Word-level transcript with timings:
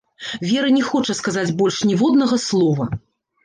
Вера 0.51 0.71
не 0.77 0.81
хоча 0.89 1.17
сказаць 1.21 1.53
больш 1.61 1.79
ніводнага 1.93 2.43
слова. 2.49 2.93